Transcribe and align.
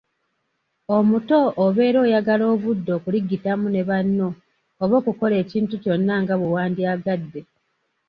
Omuto 0.97 1.39
obeera 1.65 1.97
oyagala 2.05 2.43
obudde 2.53 2.91
okuligitamu 2.97 3.65
ne 3.71 3.81
banno 3.89 4.27
oba 4.83 4.95
okukola 5.01 5.35
ekintu 5.43 5.73
kyonna 5.83 6.13
nga 6.21 6.33
bwe 6.37 6.47
wandyagadde. 6.55 7.41